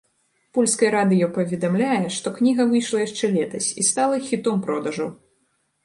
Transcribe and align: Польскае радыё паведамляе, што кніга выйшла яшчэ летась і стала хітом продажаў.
Польскае 0.57 0.89
радыё 0.95 1.27
паведамляе, 1.35 2.01
што 2.17 2.27
кніга 2.39 2.67
выйшла 2.73 3.05
яшчэ 3.07 3.33
летась 3.39 3.69
і 3.79 3.89
стала 3.93 4.15
хітом 4.31 4.57
продажаў. 4.69 5.09